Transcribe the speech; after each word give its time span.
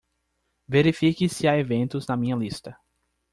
Verifique 0.67 1.29
se 1.29 1.45
há 1.47 1.55
eventos 1.59 2.07
na 2.07 2.17
minha 2.17 2.35
lista. 2.35 2.75